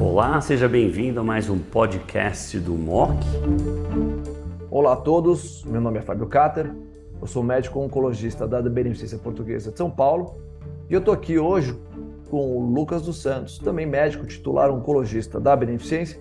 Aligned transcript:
Olá, 0.00 0.40
seja 0.40 0.66
bem-vindo 0.66 1.20
a 1.20 1.22
mais 1.22 1.50
um 1.50 1.58
podcast 1.58 2.58
do 2.58 2.72
MOC. 2.72 3.18
Olá 4.70 4.94
a 4.94 4.96
todos, 4.96 5.62
meu 5.64 5.78
nome 5.78 5.98
é 5.98 6.02
Fábio 6.02 6.26
Cater, 6.26 6.74
eu 7.20 7.26
sou 7.26 7.42
médico 7.42 7.78
oncologista 7.78 8.48
da 8.48 8.62
Beneficência 8.62 9.18
Portuguesa 9.18 9.70
de 9.70 9.76
São 9.76 9.90
Paulo 9.90 10.40
e 10.88 10.94
eu 10.94 11.00
estou 11.00 11.12
aqui 11.12 11.38
hoje 11.38 11.78
com 12.30 12.56
o 12.56 12.72
Lucas 12.72 13.02
dos 13.02 13.20
Santos, 13.20 13.58
também 13.58 13.84
médico 13.84 14.26
titular 14.26 14.70
oncologista 14.70 15.38
da 15.38 15.54
Beneficência, 15.54 16.18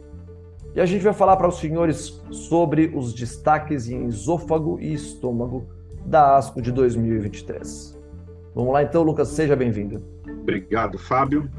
e 0.75 0.81
a 0.81 0.85
gente 0.85 1.03
vai 1.03 1.13
falar 1.13 1.37
para 1.37 1.47
os 1.47 1.57
senhores 1.59 2.21
sobre 2.31 2.91
os 2.93 3.13
destaques 3.13 3.89
em 3.89 4.05
esôfago 4.07 4.77
e 4.79 4.93
estômago 4.93 5.67
da 6.05 6.35
ASCO 6.35 6.61
de 6.61 6.71
2023. 6.71 7.98
Vamos 8.53 8.73
lá 8.73 8.83
então, 8.83 9.03
Lucas, 9.03 9.27
seja 9.29 9.55
bem-vindo. 9.55 10.03
Obrigado, 10.41 10.97
Fábio. 10.97 11.49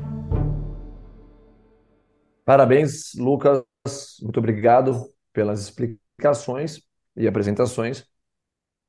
Parabéns, 2.45 3.15
Lucas. 3.15 3.65
Muito 4.21 4.39
obrigado 4.39 5.09
pelas 5.33 5.61
explicações 5.61 6.83
e 7.17 7.29
apresentações. 7.29 8.05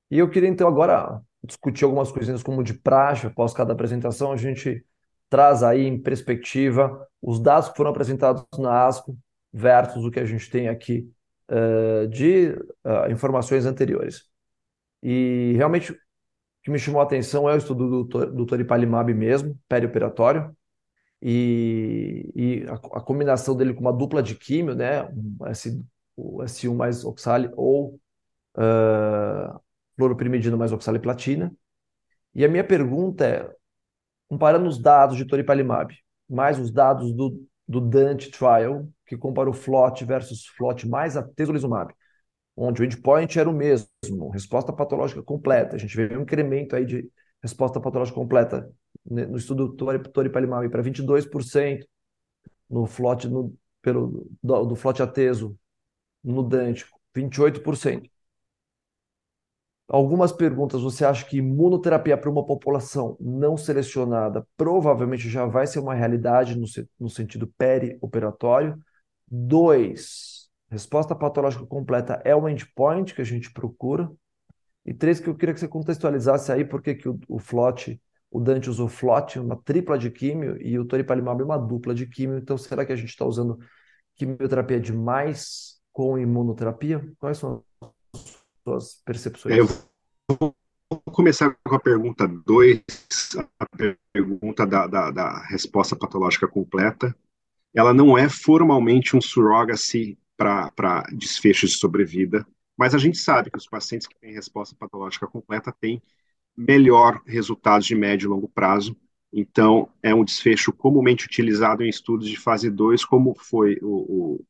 E 0.09 0.17
eu 0.17 0.29
queria 0.29 0.49
então 0.49 0.67
agora 0.67 1.21
discutir 1.43 1.83
algumas 1.83 2.11
coisinhas 2.11 2.41
como 2.41 2.63
de 2.63 2.73
praxe, 2.73 3.27
após 3.27 3.53
cada 3.53 3.73
apresentação, 3.73 4.31
a 4.31 4.37
gente 4.37 4.83
traz 5.29 5.63
aí 5.63 5.85
em 5.85 6.01
perspectiva 6.01 7.07
os 7.21 7.39
dados 7.39 7.69
que 7.69 7.77
foram 7.77 7.91
apresentados 7.91 8.43
na 8.57 8.85
ASCO 8.87 9.17
versus 9.53 10.03
o 10.03 10.11
que 10.11 10.19
a 10.19 10.25
gente 10.25 10.49
tem 10.49 10.67
aqui 10.67 11.09
uh, 11.49 12.07
de 12.07 12.49
uh, 12.83 13.11
informações 13.11 13.65
anteriores. 13.65 14.23
E 15.03 15.53
realmente 15.55 15.95
que 16.63 16.71
me 16.71 16.79
chamou 16.79 17.01
a 17.01 17.03
atenção 17.03 17.49
é 17.49 17.53
o 17.53 17.57
estudo 17.57 18.03
do, 18.03 18.25
do 18.31 18.45
Toripalimab 18.45 19.13
mesmo, 19.13 19.57
perioperatório, 19.67 20.55
e, 21.21 22.31
e 22.35 22.65
a, 22.67 22.73
a, 22.73 23.01
combinação 23.01 23.55
dele 23.55 23.73
com 23.73 23.81
uma 23.81 23.93
dupla 23.93 24.23
de 24.23 24.35
químio, 24.35 24.73
né, 24.73 25.03
um 25.03 25.45
S, 25.45 25.83
o 26.15 26.41
S1 26.41 26.75
mais 26.75 27.05
oxali 27.05 27.49
ou 27.55 27.99
uh, 28.57 29.59
fluoroprimidina 29.95 30.57
mais 30.57 30.71
oxaliplatina. 30.71 31.53
E 32.33 32.43
a 32.43 32.47
minha 32.47 32.63
pergunta 32.63 33.25
é, 33.25 33.51
comparando 34.27 34.67
os 34.67 34.79
dados 34.79 35.17
de 35.17 35.25
Toripalimab, 35.25 35.93
mais 36.27 36.57
os 36.57 36.71
dados 36.71 37.13
do, 37.13 37.45
do 37.67 37.81
Dante 37.81 38.31
Trial, 38.31 38.87
que 39.05 39.17
comparou 39.17 39.53
FLOT 39.53 40.03
versus 40.05 40.47
FLOT 40.57 40.87
mais 40.87 41.17
atezolizumab, 41.17 41.93
onde 42.55 42.81
o 42.81 42.85
endpoint 42.85 43.39
era 43.39 43.49
o 43.49 43.53
mesmo, 43.53 44.29
resposta 44.31 44.73
patológica 44.73 45.23
completa. 45.23 45.75
A 45.75 45.79
gente 45.79 45.95
vê 45.95 46.15
um 46.17 46.21
incremento 46.21 46.75
aí 46.75 46.85
de 46.85 47.09
resposta 47.41 47.79
patológica 47.79 48.15
completa 48.15 48.71
no 49.05 49.37
estudo 49.37 49.73
Toripalimab 49.73 50.69
para 50.69 50.83
22%, 50.83 51.85
no 52.69 52.85
FLOT, 52.85 53.27
no, 53.27 53.55
pelo, 53.81 54.27
do, 54.41 54.65
do 54.65 55.03
ateso, 55.03 55.57
no 56.23 56.43
Dante, 56.43 56.85
28%. 57.15 58.09
Algumas 59.87 60.31
perguntas, 60.31 60.81
você 60.81 61.03
acha 61.03 61.25
que 61.25 61.37
imunoterapia 61.37 62.17
para 62.17 62.29
uma 62.29 62.45
população 62.45 63.17
não 63.19 63.57
selecionada 63.57 64.47
provavelmente 64.55 65.29
já 65.29 65.45
vai 65.45 65.67
ser 65.67 65.79
uma 65.79 65.93
realidade 65.93 66.57
no, 66.57 66.65
no 66.97 67.09
sentido 67.09 67.45
perioperatório? 67.57 68.79
Dois, 69.27 70.40
Resposta 70.71 71.13
patológica 71.13 71.65
completa 71.65 72.21
é 72.23 72.33
o 72.33 72.47
endpoint 72.47 73.13
que 73.13 73.21
a 73.21 73.25
gente 73.25 73.51
procura. 73.51 74.09
E 74.85 74.93
três, 74.93 75.19
que 75.19 75.27
eu 75.27 75.35
queria 75.35 75.53
que 75.53 75.59
você 75.59 75.67
contextualizasse 75.67 76.49
aí 76.49 76.63
por 76.63 76.81
que 76.81 77.07
o, 77.09 77.19
o 77.27 77.39
FLOT, 77.39 78.01
o 78.31 78.39
Dante 78.39 78.69
usou 78.69 78.87
FLOT, 78.87 79.37
uma 79.37 79.57
tripla 79.57 79.97
de 79.97 80.09
químio, 80.09 80.57
e 80.61 80.79
o 80.79 80.85
Toripalimab 80.85 81.43
uma 81.43 81.57
dupla 81.57 81.93
de 81.93 82.07
químio. 82.07 82.37
Então, 82.37 82.57
será 82.57 82.85
que 82.85 82.93
a 82.93 82.95
gente 82.95 83.09
está 83.09 83.25
usando 83.25 83.59
quimioterapia 84.15 84.79
demais 84.79 85.81
com 85.91 86.17
imunoterapia? 86.17 87.05
Quais 87.19 87.37
são 87.37 87.65
as 88.13 88.39
suas 88.63 89.01
percepções? 89.03 89.57
Eu 89.57 89.67
vou 90.39 90.55
começar 91.11 91.53
com 91.65 91.75
a 91.75 91.79
pergunta 91.79 92.25
2, 92.27 92.81
a 93.59 93.65
pergunta 94.13 94.65
da, 94.65 94.87
da, 94.87 95.11
da 95.11 95.45
resposta 95.47 95.97
patológica 95.97 96.47
completa. 96.47 97.13
Ela 97.75 97.93
não 97.93 98.17
é 98.17 98.29
formalmente 98.29 99.17
um 99.17 99.21
surrogacy 99.21 100.17
para 100.41 101.03
desfechos 101.11 101.71
de 101.71 101.77
sobrevida, 101.77 102.45
mas 102.77 102.95
a 102.95 102.97
gente 102.97 103.17
sabe 103.17 103.51
que 103.51 103.57
os 103.57 103.67
pacientes 103.67 104.07
que 104.07 104.19
têm 104.19 104.33
resposta 104.33 104.75
patológica 104.75 105.27
completa 105.27 105.71
têm 105.71 106.01
melhor 106.57 107.21
resultados 107.25 107.85
de 107.85 107.95
médio 107.95 108.25
e 108.25 108.29
longo 108.29 108.49
prazo. 108.49 108.95
Então, 109.31 109.89
é 110.01 110.13
um 110.13 110.25
desfecho 110.25 110.73
comumente 110.73 111.25
utilizado 111.25 111.83
em 111.83 111.89
estudos 111.89 112.27
de 112.27 112.37
fase 112.37 112.69
2, 112.69 113.05
como 113.05 113.35
foi 113.37 113.77
o, 113.81 114.39
o 114.39 114.45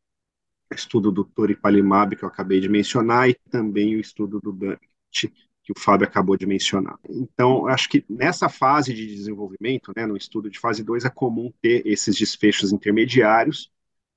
estudo 0.74 1.12
do 1.12 1.24
Toripalimab, 1.24 2.16
que 2.16 2.24
eu 2.24 2.30
acabei 2.30 2.60
de 2.60 2.70
mencionar, 2.70 3.30
e 3.30 3.36
também 3.50 3.96
o 3.96 4.00
estudo 4.00 4.40
do 4.40 4.52
Dante, 4.52 5.32
que 5.64 5.72
o 5.72 5.80
Fábio 5.80 6.08
acabou 6.08 6.38
de 6.38 6.46
mencionar. 6.46 6.98
Então, 7.08 7.68
acho 7.68 7.90
que 7.90 8.04
nessa 8.10 8.50
fase 8.50 8.94
de 8.94 9.06
desenvolvimento, 9.06 9.92
né, 9.96 10.06
no 10.06 10.18
estudo 10.18 10.50
de 10.50 10.60
fase 10.60 10.84
2, 10.84 11.06
é 11.06 11.10
comum 11.10 11.52
ter 11.62 11.86
esses 11.86 12.16
desfechos 12.16 12.72
intermediários, 12.72 13.72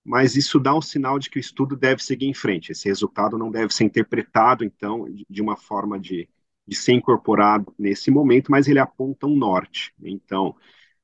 mas 0.05 0.37
isso 0.37 0.61
dá 0.61 0.75
um 0.77 0.83
sinal 0.83 1.19
de 1.19 1.31
que 1.31 1.39
o 1.39 1.41
estudo 1.41 1.77
deve 1.77 2.03
seguir 2.03 2.27
em 2.27 2.35
frente. 2.35 2.73
Esse 2.73 2.89
resultado 2.89 3.39
não 3.39 3.51
deve 3.51 3.73
ser 3.73 3.85
interpretado, 3.85 4.65
então, 4.65 5.07
de 5.29 5.43
uma 5.43 5.57
forma 5.57 5.99
de, 5.99 6.29
de 6.67 6.77
ser 6.77 6.93
incorporado 6.93 7.75
nesse 7.79 8.11
momento, 8.11 8.51
mas 8.51 8.69
ele 8.69 8.79
aponta 8.79 9.27
um 9.27 9.37
norte. 9.37 9.95
Então, 10.03 10.55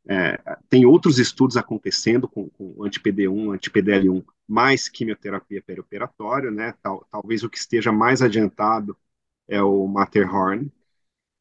é, 0.09 0.39
tem 0.69 0.85
outros 0.85 1.19
estudos 1.19 1.57
acontecendo 1.57 2.29
com, 2.29 2.49
com 2.51 2.85
anti-PD1, 2.85 3.55
anti-PDL1, 3.55 4.25
mais 4.47 4.89
quimioterapia 4.89 5.63
perioperatória, 5.63 6.51
né? 6.51 6.75
Tal, 6.83 7.07
talvez 7.11 7.43
o 7.43 7.51
que 7.51 7.59
esteja 7.59 7.93
mais 7.93 8.21
adiantado 8.23 8.97
é 9.49 9.63
o 9.63 9.87
Matterhorn. 9.87 10.71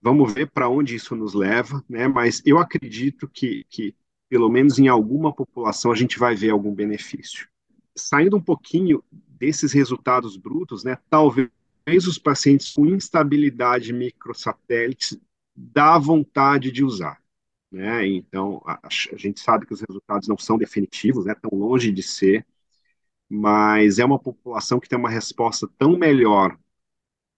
Vamos 0.01 0.33
ver 0.33 0.49
para 0.51 0.69
onde 0.69 0.95
isso 0.95 1.15
nos 1.15 1.33
leva, 1.33 1.83
né? 1.89 2.07
Mas 2.07 2.41
eu 2.45 2.57
acredito 2.59 3.27
que, 3.27 3.65
que 3.69 3.95
pelo 4.29 4.49
menos 4.49 4.77
em 4.77 4.87
alguma 4.87 5.33
população, 5.33 5.91
a 5.91 5.95
gente 5.95 6.19
vai 6.19 6.35
ver 6.35 6.51
algum 6.51 6.73
benefício. 6.73 7.49
Saindo 7.95 8.37
um 8.37 8.41
pouquinho 8.41 9.03
desses 9.11 9.73
resultados 9.73 10.37
brutos, 10.37 10.83
né, 10.83 10.97
talvez 11.09 11.49
os 12.07 12.19
pacientes 12.19 12.73
com 12.73 12.85
instabilidade 12.85 13.91
microsatélite 13.91 15.19
dá 15.55 15.97
vontade 15.97 16.71
de 16.71 16.83
usar. 16.83 17.19
Né? 17.71 18.07
Então, 18.07 18.61
a, 18.65 18.79
a, 18.83 19.17
gente 19.17 19.39
sabe 19.39 19.65
que 19.65 19.73
os 19.73 19.81
resultados 19.81 20.27
não 20.27 20.37
são 20.37 20.57
definitivos, 20.57 21.25
né, 21.25 21.35
tão 21.35 21.57
longe 21.57 21.91
de 21.91 22.03
ser, 22.03 22.45
mas 23.27 23.99
é 23.99 24.05
uma 24.05 24.19
população 24.19 24.79
que 24.79 24.89
tem 24.89 24.97
uma 24.97 25.09
resposta 25.09 25.67
tão 25.77 25.97
melhor 25.97 26.57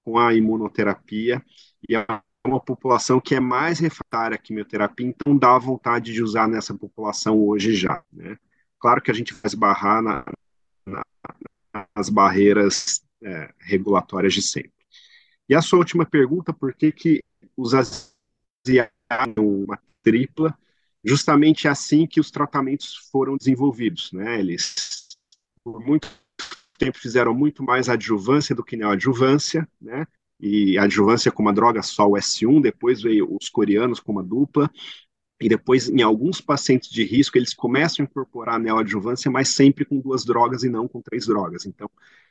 com 0.03 0.17
a 0.17 0.33
imunoterapia 0.33 1.43
e 1.87 1.95
a 1.95 2.23
uma 2.45 2.59
população 2.59 3.19
que 3.19 3.35
é 3.35 3.39
mais 3.39 3.79
refratária 3.79 4.35
à 4.35 4.37
quimioterapia, 4.37 5.07
então 5.07 5.37
dá 5.37 5.57
vontade 5.57 6.11
de 6.11 6.23
usar 6.23 6.47
nessa 6.47 6.73
população 6.73 7.39
hoje 7.39 7.75
já. 7.75 8.03
Né? 8.11 8.37
Claro 8.79 9.01
que 9.01 9.11
a 9.11 9.13
gente 9.13 9.33
vai 9.33 9.43
esbarrar 9.45 10.01
na, 10.01 10.25
na, 10.85 11.03
nas 11.95 12.09
barreiras 12.09 13.03
é, 13.21 13.53
regulatórias 13.59 14.33
de 14.33 14.41
sempre. 14.41 14.71
E 15.47 15.53
a 15.53 15.61
sua 15.61 15.79
última 15.79 16.05
pergunta, 16.05 16.51
por 16.51 16.73
que, 16.73 16.91
que 16.91 17.23
os 17.55 17.73
asiáticos 17.73 18.91
uma 19.37 19.79
tripla? 20.01 20.57
Justamente 21.03 21.67
assim 21.67 22.07
que 22.07 22.19
os 22.19 22.31
tratamentos 22.31 22.95
foram 23.11 23.37
desenvolvidos. 23.37 24.11
Né? 24.13 24.39
Eles, 24.39 25.09
por 25.63 25.79
muito 25.79 26.09
tempo, 26.77 26.97
fizeram 26.97 27.33
muito 27.33 27.63
mais 27.63 27.89
adjuvância 27.89 28.55
do 28.55 28.63
que 28.63 28.75
neoadjuvância, 28.75 29.67
né? 29.79 30.07
E 30.41 30.77
adjuvância 30.77 31.31
com 31.31 31.43
uma 31.43 31.53
droga 31.53 31.83
só, 31.83 32.07
o 32.07 32.13
S1, 32.13 32.61
depois 32.61 33.01
veio 33.01 33.33
os 33.35 33.47
coreanos 33.47 33.99
com 33.99 34.11
uma 34.11 34.23
dupla, 34.23 34.69
e 35.39 35.47
depois, 35.47 35.87
em 35.89 36.01
alguns 36.01 36.41
pacientes 36.41 36.89
de 36.89 37.03
risco, 37.03 37.37
eles 37.37 37.53
começam 37.53 38.03
a 38.03 38.07
incorporar 38.07 38.55
a 38.55 38.59
neoadjuvância, 38.59 39.29
mas 39.29 39.49
sempre 39.49 39.85
com 39.85 39.99
duas 39.99 40.25
drogas 40.25 40.63
e 40.63 40.69
não 40.69 40.87
com 40.87 41.01
três 41.01 41.25
drogas. 41.25 41.65
Então, 41.65 41.89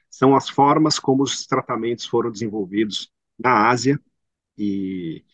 são 0.08 0.34
as 0.34 0.48
formas 0.48 0.98
como 0.98 1.22
os 1.22 1.46
tratamentos 1.46 2.06
foram 2.06 2.30
desenvolvidos 2.30 3.10
na 3.38 3.68
Ásia, 3.68 4.00
e, 4.58 5.24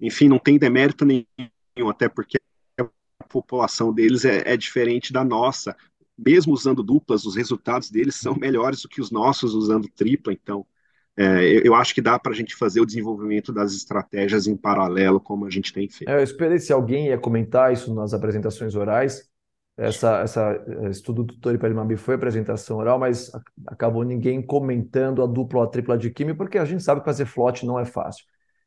enfim, 0.00 0.28
não 0.28 0.38
tem 0.38 0.58
demérito 0.58 1.04
nenhum, 1.04 1.88
até 1.90 2.08
porque 2.08 2.38
a 2.78 2.84
população 3.24 3.92
deles 3.92 4.24
é, 4.24 4.42
é 4.46 4.56
diferente 4.56 5.12
da 5.12 5.24
nossa. 5.24 5.76
Mesmo 6.16 6.52
usando 6.52 6.82
duplas, 6.82 7.24
os 7.24 7.36
resultados 7.36 7.90
deles 7.90 8.14
são 8.14 8.34
melhores 8.34 8.82
do 8.82 8.88
que 8.88 9.00
os 9.00 9.10
nossos 9.10 9.54
usando 9.54 9.88
tripla, 9.88 10.32
então 10.32 10.66
é, 11.16 11.66
eu 11.66 11.74
acho 11.74 11.94
que 11.94 12.02
dá 12.02 12.18
para 12.18 12.32
a 12.32 12.34
gente 12.34 12.54
fazer 12.54 12.80
o 12.80 12.86
desenvolvimento 12.86 13.52
das 13.52 13.72
estratégias 13.72 14.46
em 14.46 14.56
paralelo, 14.56 15.20
como 15.20 15.46
a 15.46 15.50
gente 15.50 15.72
tem 15.72 15.88
feito. 15.88 16.10
É, 16.10 16.16
eu 16.16 16.22
esperei 16.22 16.58
se 16.58 16.72
alguém 16.72 17.08
ia 17.08 17.18
comentar 17.18 17.72
isso 17.72 17.94
nas 17.94 18.12
apresentações 18.12 18.74
orais. 18.74 19.28
Essa, 19.78 20.20
essa 20.20 20.64
estudo 20.90 21.22
do 21.22 21.38
Toripalimab 21.38 21.94
foi 21.96 22.14
apresentação 22.14 22.78
oral, 22.78 22.98
mas 22.98 23.30
acabou 23.66 24.04
ninguém 24.04 24.40
comentando 24.40 25.22
a 25.22 25.26
dupla 25.26 25.60
ou 25.60 25.66
a 25.66 25.68
tripla 25.68 25.98
de 25.98 26.10
químio, 26.10 26.36
porque 26.36 26.56
a 26.56 26.64
gente 26.64 26.82
sabe 26.82 27.00
que 27.00 27.04
fazer 27.04 27.26
flote 27.26 27.66
não 27.66 27.78
é 27.78 27.84
fácil. 27.84 28.24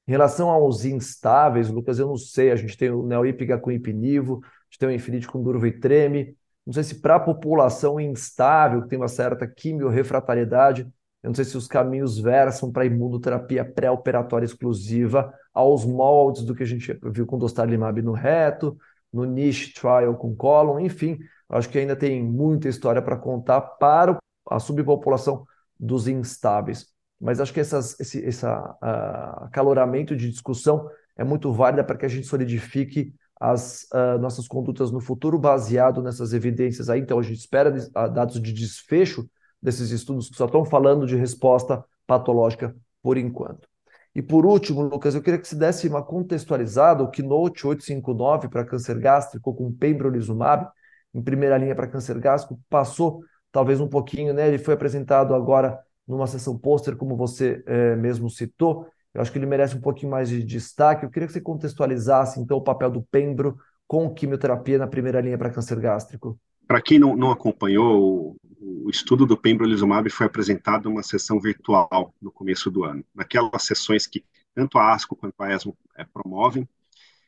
Em 0.07 0.11
relação 0.11 0.49
aos 0.49 0.85
instáveis, 0.85 1.69
Lucas, 1.69 1.99
eu 1.99 2.07
não 2.07 2.15
sei, 2.15 2.51
a 2.51 2.55
gente 2.55 2.77
tem 2.77 2.91
o 2.91 3.03
neoípica 3.03 3.57
com 3.57 3.71
ipinivo, 3.71 4.41
gente 4.69 4.79
tem 4.79 4.89
o 4.89 4.91
Infinite 4.91 5.27
com 5.27 5.41
Durva 5.41 5.67
e 5.67 5.71
Treme. 5.71 6.35
Não 6.65 6.73
sei 6.73 6.83
se 6.83 7.01
para 7.01 7.15
a 7.15 7.19
população 7.19 7.99
instável, 7.99 8.83
que 8.83 8.89
tem 8.89 8.99
uma 8.99 9.07
certa 9.07 9.47
quimiorefratariedade, 9.47 10.87
eu 11.21 11.30
não 11.30 11.36
sei 11.36 11.45
se 11.45 11.57
os 11.57 11.68
caminhos 11.68 12.18
versam 12.18 12.71
para 12.71 12.86
imunoterapia 12.86 13.66
pré-operatória 13.66 14.45
exclusiva 14.45 15.33
aos 15.54 15.86
moldes 15.86 16.44
do 16.44 16.56
que 16.56 16.63
a 16.63 16.66
gente 16.66 16.98
viu 17.12 17.25
com 17.25 17.38
dostarlimab 17.38 18.01
no 18.01 18.13
reto, 18.13 18.77
no 19.12 19.25
niche 19.25 19.74
trial 19.74 20.16
com 20.16 20.36
colon, 20.36 20.80
enfim, 20.80 21.19
acho 21.50 21.68
que 21.69 21.77
ainda 21.77 21.95
tem 21.95 22.24
muita 22.24 22.69
história 22.69 23.01
para 23.01 23.18
contar 23.18 23.60
para 23.62 24.18
a 24.50 24.60
subpopulação 24.60 25.45
dos 25.77 26.07
instáveis. 26.07 26.88
Mas 27.19 27.42
acho 27.42 27.54
que 27.54 27.60
essas, 27.60 28.00
esse 28.00 28.24
essa, 28.24 28.57
uh, 28.81 29.45
acaloramento 29.45 30.16
de 30.16 30.30
discussão 30.30 30.89
é 31.18 31.24
muito 31.24 31.51
válida 31.51 31.83
para 31.83 31.98
que 31.98 32.06
a 32.06 32.10
gente 32.10 32.27
solidifique 32.27 33.13
as 33.39 33.88
uh, 33.94 34.18
nossas 34.19 34.48
condutas 34.48 34.92
no 34.92 35.01
futuro 35.01 35.38
baseado 35.38 36.01
nessas 36.01 36.31
evidências 36.31 36.89
aí. 36.89 37.01
Então, 37.01 37.19
a 37.19 37.24
gente 37.24 37.39
espera 37.39 37.71
dados 38.10 38.42
de 38.42 38.54
desfecho 38.54 39.30
desses 39.61 39.91
estudos 39.91 40.29
que 40.29 40.35
só 40.35 40.45
estão 40.45 40.63
falando 40.63 41.06
de 41.06 41.15
resposta 41.15 41.83
patológica 42.07 42.75
por 43.01 43.17
enquanto. 43.17 43.67
E 44.15 44.21
por 44.21 44.45
último, 44.45 44.81
Lucas, 44.81 45.13
eu 45.15 45.21
queria 45.21 45.39
que 45.39 45.47
você 45.47 45.56
desse 45.56 45.88
uma 45.88 46.03
contextualizada, 46.03 47.03
o 47.03 47.09
Keynote 47.09 47.67
859 47.67 48.50
para 48.50 48.65
câncer 48.65 48.97
gástrico 49.00 49.53
com 49.53 49.71
pembrolizumab, 49.71 50.67
em 51.13 51.21
primeira 51.21 51.57
linha 51.57 51.75
para 51.75 51.88
câncer 51.88 52.19
gástrico, 52.19 52.59
passou 52.69 53.21
talvez 53.51 53.79
um 53.79 53.88
pouquinho, 53.88 54.33
né? 54.33 54.47
Ele 54.47 54.57
foi 54.57 54.73
apresentado 54.73 55.33
agora 55.33 55.79
numa 56.07 56.27
sessão 56.27 56.57
pôster, 56.57 56.95
como 56.95 57.15
você 57.15 57.63
é, 57.67 57.95
mesmo 57.95 58.29
citou. 58.29 58.88
Eu 59.13 59.21
acho 59.21 59.31
que 59.31 59.38
ele 59.38 59.45
merece 59.45 59.75
um 59.75 59.81
pouquinho 59.81 60.11
mais 60.11 60.29
de 60.29 60.44
destaque. 60.44 61.06
Eu 61.06 61.09
queria 61.09 61.27
que 61.27 61.33
você 61.33 61.41
contextualizasse, 61.41 62.39
então, 62.39 62.57
o 62.57 62.63
papel 62.63 62.89
do 62.89 63.01
pembro 63.03 63.57
com 63.88 64.13
quimioterapia 64.13 64.77
na 64.77 64.88
primeira 64.88 65.21
linha 65.21 65.38
para 65.38 65.50
câncer 65.50 65.79
gástrico. 65.79 66.38
Para 66.67 66.81
quem 66.81 67.00
não, 67.00 67.15
não 67.15 67.31
acompanhou, 67.31 68.35
o, 68.59 68.89
estudo 68.89 69.25
do 69.25 69.38
pembrolizumab 69.38 70.09
foi 70.09 70.25
apresentado 70.25 70.89
numa 70.89 71.03
sessão 71.03 71.39
virtual 71.39 72.13
no 72.21 72.31
começo 72.31 72.69
do 72.69 72.83
ano, 72.83 73.03
naquelas 73.13 73.63
sessões 73.63 74.06
que 74.06 74.25
tanto 74.53 74.77
a 74.77 74.94
ASCO 74.94 75.15
quanto 75.15 75.41
a 75.41 75.53
ESMO 75.53 75.77
é, 75.95 76.03
promovem, 76.03 76.67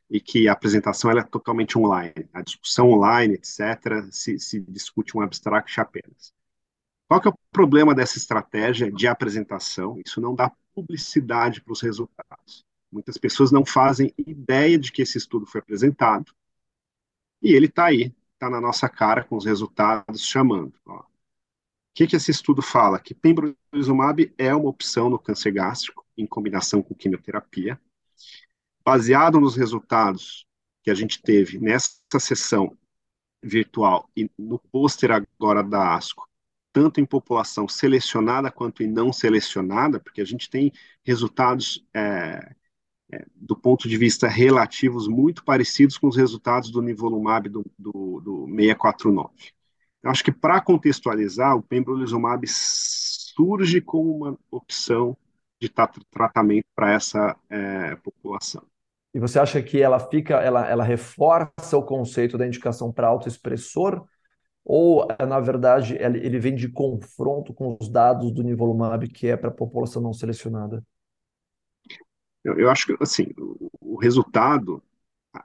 e 0.09 0.19
que 0.19 0.49
a 0.49 0.51
apresentação 0.51 1.09
é 1.11 1.23
totalmente 1.23 1.77
online. 1.77 2.27
A 2.33 2.41
discussão 2.41 2.91
online, 2.91 3.35
etc., 3.35 4.11
se, 4.11 4.37
se 4.39 4.59
discute 4.59 5.17
um 5.17 5.21
abstract 5.21 5.79
apenas. 5.79 6.33
Qual 7.07 7.21
que 7.21 7.29
é 7.29 7.31
o 7.31 7.37
problema 7.51 7.95
dessa 7.95 8.17
estratégia 8.17 8.91
de 8.91 9.07
apresentação? 9.07 10.01
Isso 10.05 10.19
não 10.19 10.35
dá 10.35 10.51
publicidade 10.73 11.61
para 11.61 11.71
os 11.71 11.81
resultados. 11.81 12.65
Muitas 12.91 13.17
pessoas 13.17 13.53
não 13.53 13.65
fazem 13.65 14.13
ideia 14.17 14.77
de 14.77 14.91
que 14.91 15.01
esse 15.01 15.17
estudo 15.17 15.45
foi 15.45 15.61
apresentado, 15.61 16.33
e 17.41 17.53
ele 17.53 17.67
está 17.67 17.85
aí, 17.85 18.13
está 18.33 18.49
na 18.49 18.59
nossa 18.59 18.89
cara 18.89 19.23
com 19.23 19.37
os 19.37 19.45
resultados 19.45 20.21
chamando. 20.25 20.73
Ó. 20.85 21.10
O 21.91 21.93
que, 21.93 22.07
que 22.07 22.15
esse 22.15 22.31
estudo 22.31 22.61
fala? 22.61 22.99
Que 22.99 23.13
pembrolizumab 23.13 24.33
é 24.37 24.55
uma 24.55 24.69
opção 24.69 25.09
no 25.09 25.19
câncer 25.19 25.51
gástrico 25.51 26.05
em 26.17 26.25
combinação 26.25 26.81
com 26.81 26.95
quimioterapia. 26.95 27.79
Baseado 28.83 29.39
nos 29.41 29.57
resultados 29.57 30.47
que 30.81 30.89
a 30.89 30.93
gente 30.93 31.21
teve 31.21 31.59
nessa 31.59 31.99
sessão 32.17 32.77
virtual 33.43 34.09
e 34.15 34.29
no 34.37 34.57
pôster 34.57 35.11
agora 35.11 35.61
da 35.61 35.95
ASCO, 35.95 36.27
tanto 36.71 37.01
em 37.01 37.05
população 37.05 37.67
selecionada 37.67 38.49
quanto 38.49 38.83
em 38.83 38.87
não 38.87 39.11
selecionada, 39.11 39.99
porque 39.99 40.21
a 40.21 40.25
gente 40.25 40.49
tem 40.49 40.71
resultados 41.03 41.85
é, 41.93 42.55
é, 43.11 43.25
do 43.35 43.55
ponto 43.55 43.89
de 43.89 43.97
vista 43.97 44.27
relativos, 44.27 45.07
muito 45.07 45.43
parecidos 45.43 45.97
com 45.97 46.07
os 46.07 46.15
resultados 46.15 46.71
do 46.71 46.81
nivolumab 46.81 47.49
do, 47.49 47.65
do, 47.77 48.21
do 48.21 48.45
649. 48.47 49.51
Eu 50.03 50.09
acho 50.09 50.23
que, 50.23 50.31
para 50.31 50.59
contextualizar, 50.61 51.55
o 51.55 51.61
pembrolizumab 51.61 52.45
surge 52.47 53.81
como 53.81 54.15
uma 54.15 54.37
opção 54.49 55.15
de 55.59 55.69
tratamento 55.69 56.65
para 56.75 56.93
essa 56.93 57.35
é, 57.49 57.95
população. 57.97 58.63
E 59.13 59.19
você 59.19 59.39
acha 59.39 59.61
que 59.61 59.81
ela 59.81 59.99
fica, 59.99 60.35
ela, 60.35 60.67
ela 60.67 60.83
reforça 60.83 61.77
o 61.77 61.83
conceito 61.83 62.37
da 62.37 62.47
indicação 62.47 62.91
para 62.91 63.07
autoexpressor, 63.07 64.05
ou 64.63 65.07
na 65.27 65.39
verdade 65.39 65.97
ele 65.99 66.39
vem 66.39 66.55
de 66.55 66.69
confronto 66.69 67.53
com 67.53 67.77
os 67.79 67.89
dados 67.89 68.31
do 68.31 68.43
nivolumab 68.43 69.07
que 69.07 69.27
é 69.27 69.35
para 69.35 69.49
a 69.49 69.53
população 69.53 70.01
não 70.01 70.13
selecionada? 70.13 70.83
Eu, 72.43 72.57
eu 72.57 72.69
acho 72.69 72.87
que, 72.87 73.03
assim, 73.03 73.27
o, 73.37 73.69
o, 73.81 73.99
resultado, 73.99 74.83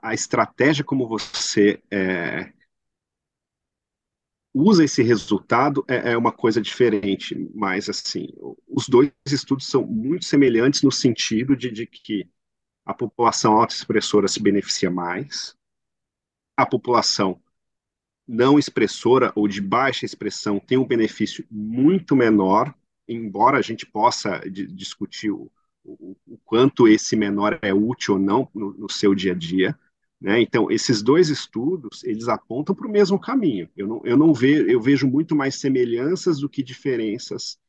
a 0.01 0.13
estratégia 0.13 0.83
como 0.83 1.07
você 1.07 1.81
é, 1.91 2.51
usa 4.53 4.83
esse 4.83 5.03
resultado 5.03 5.85
é, 5.87 6.11
é, 6.11 6.17
uma 6.17 6.31
coisa 6.31 6.61
diferente, 6.61 7.35
mas, 7.53 7.89
assim, 7.89 8.27
os 8.67 8.87
dois 8.87 9.11
estudos 9.25 9.67
são 9.67 9.85
muito 9.85 10.25
semelhantes 10.25 10.81
no 10.81 10.91
sentido 10.91 11.55
de, 11.55 11.71
de 11.71 11.85
que 11.85 12.27
a 12.85 12.93
população 12.93 13.53
autoexpressora 13.53 14.27
se 14.27 14.41
beneficia 14.41 14.89
mais, 14.89 15.55
a 16.55 16.65
população 16.65 17.39
não 18.27 18.59
expressora 18.59 19.31
ou 19.35 19.47
de 19.47 19.61
baixa 19.61 20.05
expressão 20.05 20.59
tem 20.59 20.77
um 20.77 20.87
benefício 20.87 21.45
muito 21.49 22.15
menor, 22.15 22.73
embora 23.07 23.57
a 23.57 23.61
gente 23.61 23.85
possa 23.85 24.41
discutir 24.49 25.31
o, 25.31 25.49
o, 25.83 26.15
o 26.27 26.37
quanto 26.43 26.87
esse 26.87 27.15
menor 27.15 27.57
é 27.61 27.73
útil 27.73 28.15
ou 28.15 28.19
não 28.19 28.49
no, 28.53 28.73
no 28.73 28.89
seu 28.89 29.15
dia 29.15 29.31
a 29.31 29.35
dia. 29.35 29.79
Né? 30.19 30.41
Então, 30.41 30.71
esses 30.71 31.01
dois 31.03 31.29
estudos, 31.29 32.03
eles 32.03 32.27
apontam 32.27 32.73
para 32.75 32.87
o 32.87 32.91
mesmo 32.91 33.19
caminho. 33.19 33.69
Eu 33.75 33.87
não, 33.87 34.01
eu 34.03 34.17
não 34.17 34.33
vejo, 34.33 34.67
eu 34.67 34.81
vejo 34.81 35.07
muito 35.07 35.35
mais 35.35 35.59
semelhanças 35.59 36.39
do 36.39 36.49
que 36.49 36.63
diferenças 36.63 37.59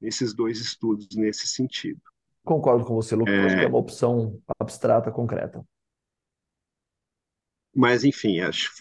nesses 0.00 0.32
dois 0.32 0.58
estudos 0.58 1.14
nesse 1.14 1.46
sentido. 1.46 2.00
Concordo 2.42 2.84
com 2.84 2.94
você, 2.94 3.14
Lucas. 3.14 3.34
É... 3.34 3.44
Acho 3.44 3.56
que 3.56 3.64
é 3.64 3.68
uma 3.68 3.78
opção 3.78 4.40
abstrata, 4.58 5.10
concreta. 5.10 5.64
Mas, 7.72 8.02
enfim, 8.02 8.38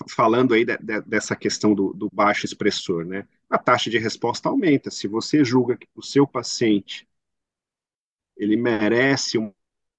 falando 0.10 0.54
aí 0.54 0.66
de, 0.66 0.76
de, 0.78 1.02
dessa 1.02 1.36
questão 1.36 1.76
do, 1.76 1.94
do, 1.94 2.10
baixo 2.12 2.46
expressor, 2.46 3.06
né? 3.06 3.28
A 3.48 3.58
taxa 3.58 3.90
de 3.90 4.00
resposta 4.00 4.50
aumenta. 4.50 4.90
Se 4.90 5.08
você 5.08 5.44
julga 5.44 5.78
que 5.78 5.88
o 5.94 6.02
seu 6.02 6.26
paciente 6.26 7.08
ele 8.36 8.56
merece 8.56 9.38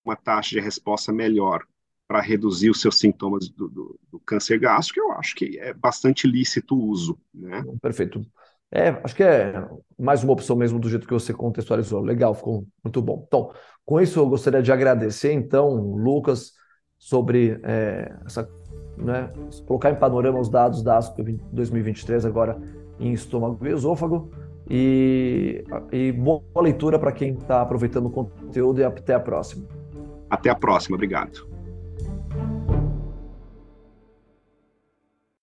uma 0.04 0.16
taxa 0.16 0.50
de 0.50 0.60
resposta 0.60 1.12
melhor 1.12 1.64
para 2.10 2.20
reduzir 2.20 2.68
os 2.68 2.80
seus 2.80 2.98
sintomas 2.98 3.48
do, 3.48 3.68
do, 3.68 4.00
do, 4.10 4.18
câncer 4.18 4.58
gástrico, 4.58 4.98
eu 4.98 5.12
acho 5.12 5.32
que 5.36 5.56
é 5.60 5.72
bastante 5.72 6.26
lícito 6.26 6.74
o 6.74 6.88
uso. 6.88 7.16
Né? 7.32 7.62
Perfeito. 7.80 8.20
É, 8.68 8.88
acho 9.04 9.14
que 9.14 9.22
é 9.22 9.64
mais 9.96 10.24
uma 10.24 10.32
opção 10.32 10.56
mesmo 10.56 10.80
do 10.80 10.90
jeito 10.90 11.06
que 11.06 11.12
você 11.12 11.32
contextualizou. 11.32 12.00
Legal, 12.00 12.34
ficou 12.34 12.66
muito 12.82 13.00
bom. 13.00 13.22
Então, 13.28 13.52
com 13.86 14.00
isso 14.00 14.18
eu 14.18 14.28
gostaria 14.28 14.60
de 14.60 14.72
agradecer, 14.72 15.32
então, 15.32 15.72
Lucas, 15.72 16.50
sobre 16.98 17.60
é, 17.62 18.12
essa, 18.26 18.50
né, 18.96 19.32
colocar 19.64 19.92
em 19.92 19.96
panorama 19.96 20.40
os 20.40 20.48
dados 20.48 20.82
da 20.82 20.96
ASCO 20.98 21.22
2023 21.52 22.26
agora 22.26 22.60
em 22.98 23.12
estômago 23.12 23.64
e 23.64 23.70
esôfago. 23.70 24.32
E, 24.68 25.64
e 25.92 26.10
boa 26.10 26.42
leitura 26.56 26.98
para 26.98 27.12
quem 27.12 27.34
está 27.34 27.62
aproveitando 27.62 28.06
o 28.06 28.10
conteúdo 28.10 28.80
e 28.80 28.84
até 28.84 29.14
a 29.14 29.20
próxima. 29.20 29.64
Até 30.28 30.50
a 30.50 30.56
próxima, 30.56 30.96
obrigado. 30.96 31.49